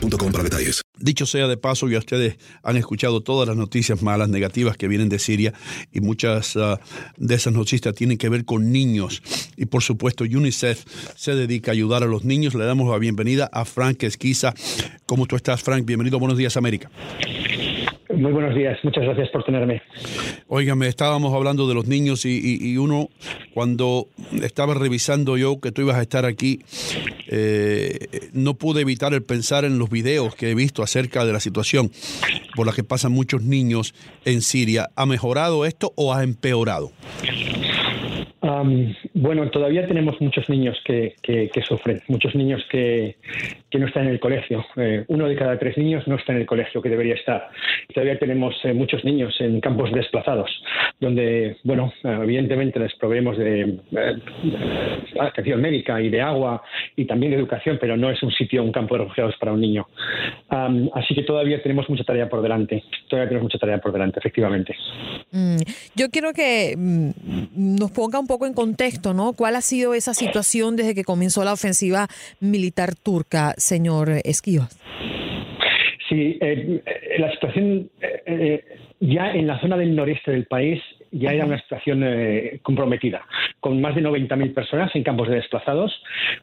[0.00, 0.82] para detalles.
[0.98, 5.08] Dicho sea de paso, ya ustedes han escuchado todas las noticias malas, negativas que vienen
[5.08, 5.52] de Siria
[5.92, 6.80] y muchas ah,
[7.16, 9.22] de esas noticias tienen que ver con niños.
[9.56, 10.84] Y por supuesto, UNICEF
[11.16, 12.54] se dedica a ayudar a los niños.
[12.54, 14.54] Le damos la bienvenida a Frank Esquiza.
[15.06, 15.84] ¿Cómo tú estás, Frank?
[15.84, 16.18] Bienvenido.
[16.18, 16.90] Buenos días, América.
[18.16, 19.82] Muy buenos días, muchas gracias por tenerme.
[20.48, 23.10] Óigame, estábamos hablando de los niños y, uno,
[23.52, 24.08] cuando
[24.42, 26.60] estaba revisando yo que tú ibas a estar aquí,
[27.28, 31.40] eh, no pude evitar el pensar en los videos que he visto acerca de la
[31.40, 31.90] situación
[32.54, 34.88] por la que pasan muchos niños en Siria.
[34.96, 36.92] ¿Ha mejorado esto o ha empeorado?
[39.14, 43.16] Bueno, todavía tenemos muchos niños que, que- que sufren, muchos niños que,
[43.70, 44.64] que no están en el colegio.
[44.76, 47.48] Eh, uno de cada tres niños no está en el colegio que debería estar.
[47.92, 50.50] Todavía tenemos eh, muchos niños en campos desplazados,
[50.98, 54.16] donde, bueno, evidentemente les proveemos de eh,
[55.20, 56.62] atención médica y de agua
[56.96, 59.60] y también de educación, pero no es un sitio, un campo de refugiados para un
[59.60, 59.86] niño.
[60.94, 62.82] Así que todavía tenemos mucha tarea por delante.
[63.08, 64.74] Todavía tenemos mucha tarea por delante, efectivamente.
[65.32, 65.58] Mm,
[65.94, 67.10] Yo quiero que mm,
[67.78, 69.32] nos ponga un poco en contexto, ¿no?
[69.34, 72.06] ¿Cuál ha sido esa situación desde que comenzó la ofensiva
[72.40, 74.78] militar turca, señor Esquivas?
[76.08, 78.64] Sí, eh, eh, la situación eh,
[79.00, 83.24] ya en la zona del noreste del país ya era una situación eh, comprometida,
[83.60, 85.92] con más de 90.000 personas en campos de desplazados,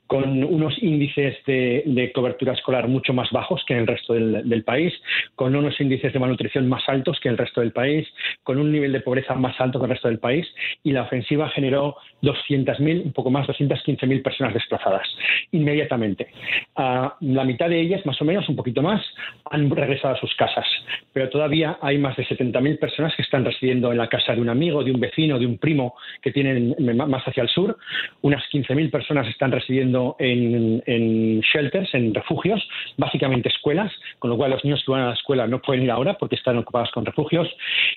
[0.08, 4.48] con unos índices de, de cobertura escolar mucho más bajos que en el resto del,
[4.48, 4.94] del país,
[5.36, 8.08] con unos índices de malnutrición más altos que en el resto del país,
[8.44, 10.48] con un nivel de pobreza más alto que el resto del país,
[10.84, 15.08] y la ofensiva generó 200.000, un poco más, 215.000 personas desplazadas
[15.52, 16.28] inmediatamente.
[16.76, 19.02] Ah, la mitad de ellas, más o menos, un poquito más,
[19.50, 20.66] han regresado a sus casas,
[21.12, 24.50] pero todavía hay más de 70.000 personas que están residiendo en la casa de un
[24.54, 27.78] amigo, de un vecino, de un primo que tienen más hacia el sur.
[28.22, 32.66] Unas 15.000 personas están residiendo en, en shelters, en refugios,
[32.98, 35.92] básicamente escuelas, con lo cual los niños que van a la escuela no pueden ir
[35.92, 37.48] ahora porque están ocupados con refugios.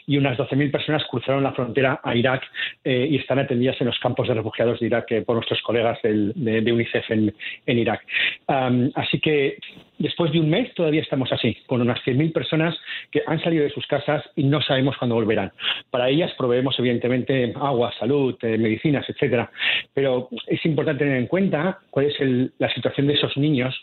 [0.07, 2.43] Y unas 12.000 personas cruzaron la frontera a Irak
[2.85, 6.01] eh, y están atendidas en los campos de refugiados de Irak eh, por nuestros colegas
[6.03, 7.35] del- de, de UNICEF en,
[7.67, 8.01] en Irak.
[8.49, 9.59] Am, así que
[9.99, 12.77] después de un mes todavía estamos así, con unas 100.000 personas
[13.11, 15.53] que han salido de sus casas y no sabemos cuándo volverán.
[15.91, 19.51] Para ellas proveemos evidentemente agua, salud, eh, medicinas, etcétera.
[19.93, 23.75] Pero es importante tener en cuenta cuál es el- la situación de esos niños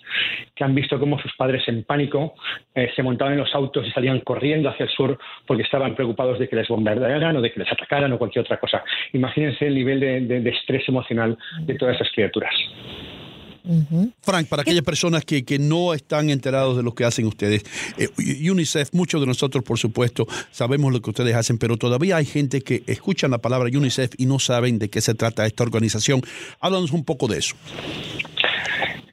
[0.55, 2.35] que han visto cómo sus padres en pánico
[2.75, 6.39] eh, se montaban en los autos y salían corriendo hacia el sur porque estaban preocupados
[6.39, 8.81] de que les bombardearan o de que les atacaran o cualquier otra cosa.
[9.11, 12.53] Imagínense el nivel de- de- de estrés emocional de todas esas criaturas.
[14.21, 17.63] Frank, para aquellas personas que, que no están enterados de lo que hacen ustedes,
[17.97, 18.09] eh,
[18.49, 22.61] UNICEF, muchos de nosotros, por supuesto, sabemos lo que ustedes hacen, pero todavía hay gente
[22.61, 26.21] que escuchan la palabra UNICEF y no saben de qué se trata esta organización.
[26.59, 27.55] Háblanos un poco de eso.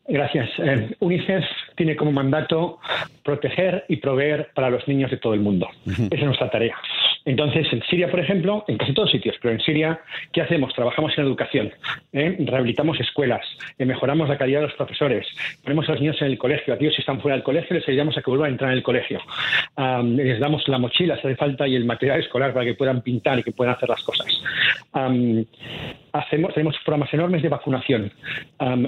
[0.09, 0.51] Gracias.
[0.59, 1.45] Eh, UNICEF
[1.77, 2.81] tiene como mandato
[3.23, 5.69] proteger y proveer para los niños de todo el mundo.
[5.87, 6.77] Esa es nuestra tarea.
[7.25, 10.01] Entonces, en Siria, por ejemplo, en casi todos sitios, pero en Siria,
[10.33, 10.73] ¿qué hacemos?
[10.75, 11.73] Trabajamos en educación,
[12.13, 12.37] ¿eh?
[12.41, 13.47] rehabilitamos escuelas,
[13.79, 15.27] eh, mejoramos la calidad de los profesores,
[15.63, 18.17] ponemos a los niños en el colegio, aquellos que están fuera del colegio les ayudamos
[18.17, 19.21] a que vuelvan a entrar en el colegio,
[19.77, 23.03] Am, les damos la mochila si hace falta y el material escolar para que puedan
[23.03, 24.27] pintar y que puedan hacer las cosas.
[26.13, 28.13] Hacemos, tenemos programas enormes de vacunación.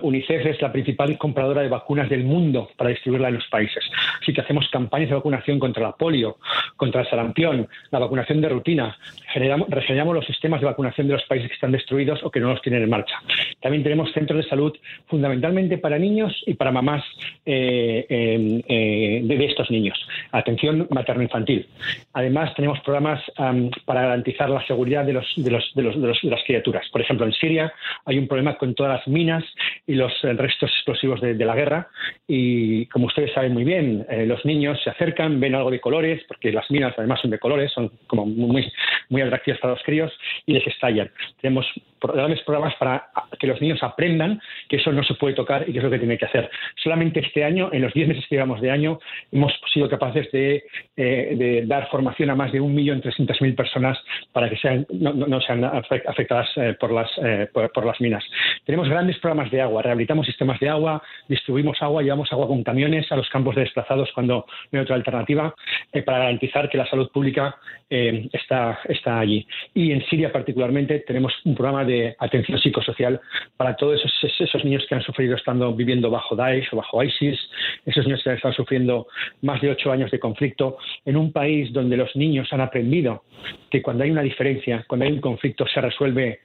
[0.03, 3.85] UNICEF es la principal compradora de vacunas del mundo para distribuirla en los países.
[4.21, 6.39] Así que hacemos campañas de vacunación contra la polio,
[6.77, 8.97] contra el sarampión, la vacunación de rutina.
[9.33, 12.49] Generamos, regeneramos los sistemas de vacunación de los países que están destruidos o que no
[12.51, 13.17] los tienen en marcha.
[13.61, 14.73] También tenemos centros de salud
[15.07, 17.05] fundamentalmente para niños y para mamás
[17.47, 19.99] eh, eh, eh, de, estos niños.
[20.31, 21.67] Atención materno-infantil.
[22.15, 26.07] Además, tenemos programas am, para garantizar la seguridad de, los, de, los, de, los- de
[26.09, 26.89] los- de las criaturas.
[26.91, 27.73] Por ejemplo, en Siria
[28.07, 29.45] hay un problema con todas las minas
[29.87, 31.89] y los eh, restos explosivos de, de la guerra.
[32.27, 36.23] Y como ustedes saben muy bien, eh, los niños se acercan, ven algo de colores,
[36.29, 38.71] porque las minas además son de colores, son como muy,
[39.09, 40.13] muy atractivas para los críos
[40.47, 41.11] y les estallan.
[41.41, 41.67] Tenemos
[42.01, 45.79] grandes programas para que los niños aprendan que eso no se puede tocar y que
[45.79, 46.51] es lo que tienen que hacer.
[46.83, 48.99] Solamente este año, en los 10 meses que llevamos de año,
[49.31, 50.65] hemos sido capaces de,
[50.97, 53.99] eh, de dar formación a más de 1.300.000 personas
[54.33, 58.01] para que sean, no, no- sean afect- afectadas eh, por, las, eh, por, por las
[58.01, 58.25] minas.
[58.65, 63.11] Tenemos grandes programas de agua, rehabilitamos sistemas de agua, distribuimos agua, llevamos agua con camiones
[63.11, 65.55] a los campos de desplazados cuando no hay otra alternativa
[65.93, 67.57] eh, para garantizar que la salud pública
[67.91, 69.47] eh, está, está allí.
[69.75, 73.21] Y en Siria particularmente tenemos un programa de atención psicosocial
[73.57, 77.39] para todos esos, esos niños que han sufrido estando viviendo bajo Daesh o bajo ISIS,
[77.85, 79.07] esos niños que han estado sufriendo
[79.43, 83.25] más de ocho años de conflicto en un país donde los niños han aprendido
[83.71, 86.41] que cuando hay una diferencia, cuando hay un conflicto, se resuelve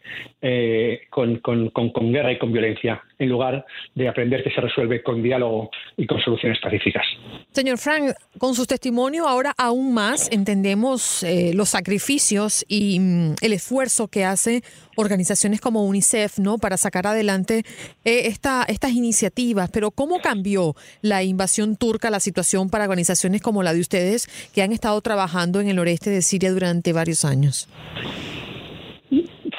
[0.49, 1.41] eh, con,
[2.13, 3.65] guerra y con violencia, en lugar
[3.95, 7.03] de aprender que se resuelve con diálogo y con soluciones pacíficas.
[7.51, 13.51] Señor Frank, con su testimonio ahora aún más entendemos eh, los sacrificios y mm, el
[13.51, 14.61] esfuerzo que hace
[14.95, 16.59] organizaciones como UNICEF, ¿no?
[16.59, 17.63] Para sacar adelante
[18.05, 19.69] eh, esta, estas iniciativas.
[19.69, 24.61] Pero ¿cómo cambió la invasión turca la situación para organizaciones como la de ustedes que
[24.61, 27.67] han estado trabajando en el noreste de Siria durante varios años?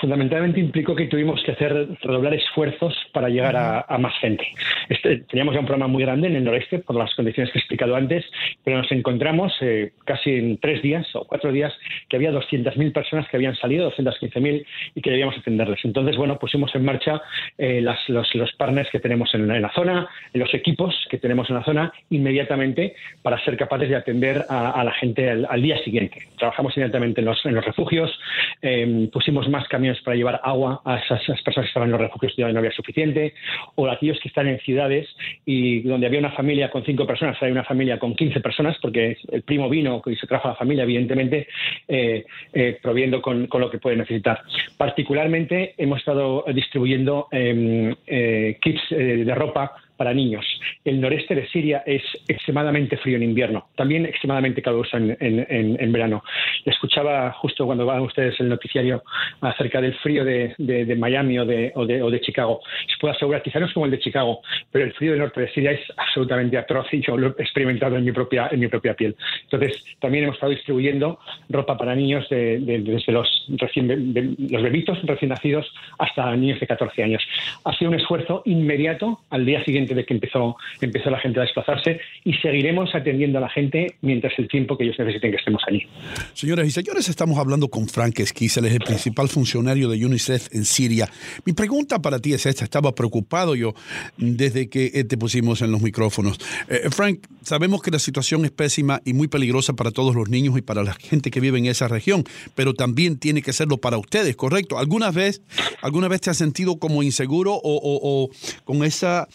[0.08, 4.46] Fundamentalmente implicó que tuvimos que hacer redoblar esfuerzos para llegar a, más gente.
[4.88, 7.60] Este, teníamos ya un programa muy grande en el noreste por las condiciones que he
[7.60, 8.24] explicado antes,
[8.64, 11.74] pero nos encontramos eh, casi en tres días o cuatro días
[12.08, 14.64] que había 200.000 personas que habían salido, 215.000
[14.94, 15.84] y que debíamos atenderles.
[15.84, 17.20] Entonces, bueno, pusimos en marcha
[17.58, 21.92] eh, los, partners que tenemos en, la zona, los equipos que tenemos en la zona
[22.08, 26.22] inmediatamente para ser capaces de atender a, la gente al, día siguiente.
[26.38, 28.18] Trabajamos inmediatamente en los, en los refugios,
[28.62, 32.34] eh, pusimos más camiones para llevar agua a esas, personas que estaban en los refugios
[32.36, 33.34] donde no había suficiente,
[33.74, 35.08] o aquellos que están en ciudades
[35.44, 39.16] y donde había una familia con cinco personas, hay una familia con 15 personas, porque
[39.30, 41.48] el primo vino y se trajo a la familia, evidentemente,
[41.86, 44.42] eh, eh, proviendo con, con lo que puede necesitar.
[44.76, 50.46] Particularmente hemos estado distribuyendo eh, eh, kits eh, de ropa para niños.
[50.84, 55.76] El noreste de Siria es extremadamente frío en invierno, también extremadamente caluroso en, en- en-
[55.78, 56.22] en verano.
[56.64, 59.02] Escuchaba justo cuando van ustedes el noticiario
[59.42, 62.60] acerca del frío de, de- de Miami o de, o, o de Chicago.
[62.86, 64.40] Se puede asegurar, quizá no es como el de Chicago,
[64.70, 67.96] pero el frío del norte de Siria es absolutamente atroz y yo lo he experimentado
[67.96, 69.16] en mi propia, en mi propia piel.
[69.44, 71.18] Entonces, también hemos estado distribuyendo
[71.48, 73.28] ropa para niños de- de- desde los,
[73.58, 75.66] recién, los bebitos recién nacidos
[75.98, 77.22] hasta niños de 14 años.
[77.64, 81.42] Ha sido un esfuerzo inmediato al día siguiente de que empezó, empezó la gente a
[81.42, 85.62] desplazarse y seguiremos atendiendo a la gente mientras el tiempo que ellos necesiten que estemos
[85.68, 85.86] allí.
[86.34, 90.48] Señoras y señores, estamos hablando con Frank Esquiz, él es el principal funcionario de UNICEF
[90.52, 91.08] en Siria.
[91.44, 93.74] Mi pregunta para ti es esta, estaba preocupado yo
[94.16, 96.38] desde que te pusimos en los micrófonos.
[96.68, 100.56] Eh, Frank, sabemos que la situación es pésima y muy peligrosa para todos los niños
[100.58, 102.24] y para la gente que vive en esa región,
[102.54, 104.78] pero también tiene que serlo para ustedes, ¿correcto?
[104.78, 105.42] ¿Alguna vez,
[105.82, 108.30] alguna vez te has sentido como inseguro o, o- o
[108.64, 109.28] con esa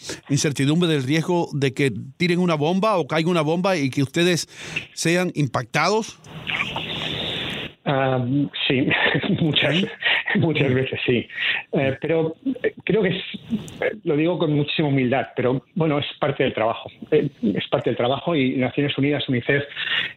[0.44, 4.46] incertidumbre del riesgo de que tiren una bomba o caiga una bomba y que ustedes
[4.92, 6.18] sean impactados?
[7.86, 8.24] Ah,
[8.66, 8.86] sí,
[9.40, 9.84] muchas,
[10.36, 11.26] muchas veces sí.
[11.72, 13.22] Eh, pero eh, creo que es,
[13.82, 16.90] eh, lo digo con muchísima humildad, pero bueno, es parte del trabajo.
[17.10, 19.64] Eh, es parte del trabajo y Naciones Unidas, UNICEF,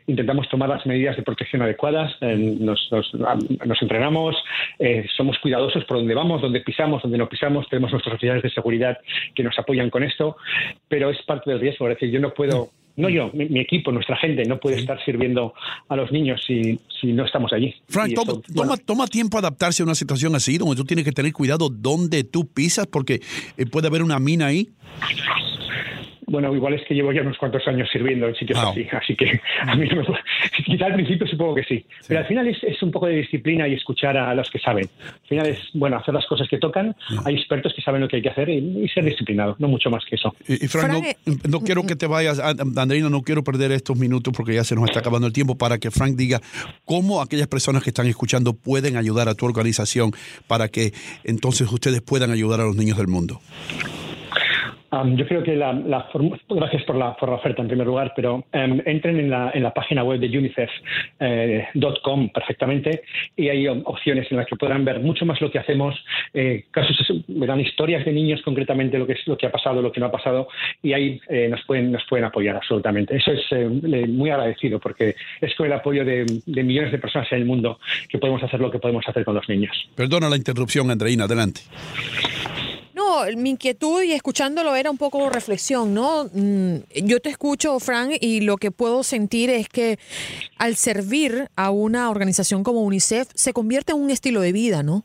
[0.07, 2.15] intentamos tomar las medidas de protección adecuadas.
[2.21, 4.35] Eh, nos, nos- nos entrenamos,
[5.17, 7.67] somos cuidadosos por donde vamos, donde pisamos, donde no pisamos.
[7.69, 8.97] Tenemos nuestros oficiales de seguridad
[9.35, 10.37] que nos apoyan con esto,
[10.87, 11.87] pero es parte del riesgo.
[11.89, 12.69] Es decir, yo no puedo.
[12.97, 15.53] No yo, mi, mi equipo, nuestra gente no puede estar sirviendo
[15.87, 17.73] a los niños si, si no estamos allí.
[17.87, 21.11] Frank, toma, bueno, toma, toma tiempo adaptarse a una situación así, donde tú tienes que
[21.11, 23.21] tener cuidado donde tú pisas, porque
[23.57, 24.69] eh, puede haber una mina ahí.
[26.27, 29.39] Bueno, igual es que llevo ya unos cuantos años sirviendo en sitios así, así que
[29.61, 30.05] a mí no me
[30.65, 33.65] Quizá al principio supongo que sí, pero al final es, es, un poco de disciplina
[33.67, 34.89] y escuchar a los que saben.
[35.05, 36.93] Al final es, bueno, hacer las cosas que tocan,
[37.23, 40.03] hay expertos que saben lo que hay que hacer y, ser disciplinado, no mucho más
[40.03, 40.35] que eso.
[40.47, 41.17] Y, Frank,
[41.47, 44.85] no, quiero que te vayas, Andreina, no quiero perder estos minutos porque ya se nos
[44.85, 46.41] está acabando el tiempo para que Frank diga
[46.83, 50.11] cómo aquellas personas que están escuchando pueden ayudar a tu organización
[50.47, 50.91] para que
[51.23, 53.39] entonces ustedes puedan ayudar a los niños del mundo
[54.91, 56.07] yo creo que la, la
[56.49, 59.63] gracias por la, por la, oferta en primer lugar, pero um, entren en la, en
[59.63, 63.03] la, página web de unicef.com eh, perfectamente
[63.35, 65.95] y hay opciones en las que podrán ver mucho más lo que hacemos,
[66.33, 69.91] eh, casos, verán historias de niños concretamente, lo que, es, lo que ha pasado, lo
[69.91, 70.47] que no ha pasado
[70.81, 73.17] y ahí eh, nos, pueden, nos pueden apoyar absolutamente.
[73.17, 73.67] Eso es eh,
[74.07, 77.79] muy agradecido porque es con el apoyo de, de, millones de personas en el mundo
[78.09, 79.75] que podemos hacer lo que podemos hacer con los niños.
[79.95, 81.61] Perdona la interrupción, Andreina, adelante.
[83.35, 86.29] Mi inquietud y escuchándolo era un poco reflexión, ¿no?
[86.33, 89.99] Mm, yo te escucho, Frank, y lo que puedo sentir es que
[90.57, 95.03] al servir a una organización como UNICEF se convierte en un estilo de vida, ¿no?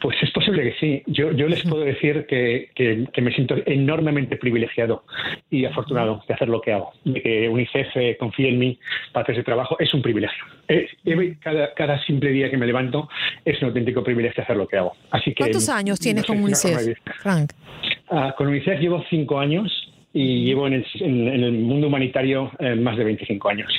[0.00, 1.02] Pues es posible que sí.
[1.06, 5.04] Yo, yo les puedo decir que, que, me siento enormemente privilegiado
[5.50, 6.92] y afortunado de hacer lo que hago.
[7.04, 8.78] De que UNICEF confíe en mí
[9.12, 10.44] para hacer ese trabajo es un privilegio.
[11.40, 13.08] Cada, cada, simple día que me levanto
[13.44, 14.92] es un auténtico privilegio hacer lo que hago.
[15.10, 17.52] Así que, ¿Cuántos años tienes con UNICEF, Frank?
[18.10, 19.79] Ah, con UNICEF llevo cinco años
[20.12, 23.72] y llevo en el, mundo humanitario eh, más de 25 años.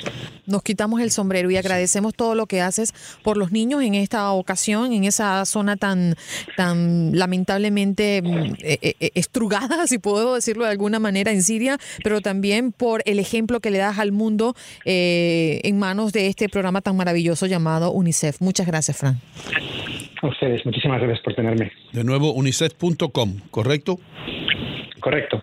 [0.46, 4.32] Nos quitamos el sombrero y agradecemos todo lo que haces por los niños en esta
[4.32, 6.14] ocasión, en esa zona tan,
[6.56, 12.20] tan lamentablemente mm, eh, eh, estrugada, si puedo decirlo de alguna manera, en Siria, pero
[12.20, 16.96] también por el ejemplo que le das al mundo en manos de este programa tan
[16.96, 18.40] maravilloso llamado UNICEF.
[18.40, 19.20] Muchas gracias, Fran.
[20.22, 21.72] A ustedes, muchísimas gracias por tenerme.
[21.92, 23.98] De nuevo, unicef.com, ¿correcto?
[25.00, 25.42] Correcto.